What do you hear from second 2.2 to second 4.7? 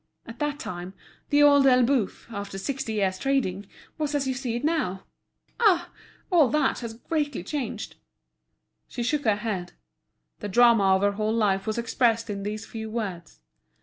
after sixty years' trading, was as you see it